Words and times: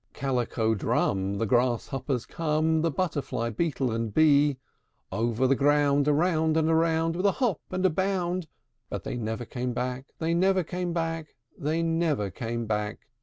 IV. 0.07 0.13
Calico 0.13 0.73
drum, 0.73 1.37
The 1.37 1.45
Grasshoppers 1.45 2.25
come, 2.25 2.81
The 2.81 2.89
Butterfly, 2.89 3.51
Beetle, 3.51 3.91
and 3.91 4.11
Bee, 4.11 4.57
Over 5.11 5.45
the 5.45 5.53
ground, 5.55 6.07
Around 6.07 6.57
and 6.57 6.75
round, 6.75 7.15
With 7.15 7.27
a 7.27 7.33
hop 7.33 7.61
and 7.69 7.85
a 7.85 7.89
bound; 7.91 8.47
But 8.89 9.03
they 9.03 9.15
never 9.15 9.45
came 9.45 9.73
back, 9.73 10.07
They 10.17 10.33
never 10.33 10.63
came 10.63 10.91
back, 10.91 11.35
They 11.55 11.83
never 11.83 12.31
came 12.31 12.65
back. 12.65 13.05